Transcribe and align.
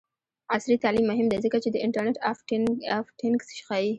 عصري 0.53 0.75
تعلیم 0.83 1.05
مهم 1.11 1.27
دی 1.31 1.37
ځکه 1.45 1.57
چې 1.63 1.69
د 1.71 1.77
انټرنټ 1.85 2.17
آف 2.29 2.37
تینګز 3.19 3.49
ښيي. 3.67 3.87